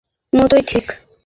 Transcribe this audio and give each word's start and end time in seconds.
প্রথম 0.33 0.37
মতই 0.39 0.61
সঠিক। 0.61 0.85